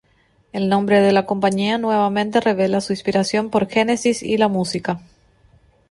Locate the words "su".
2.81-2.91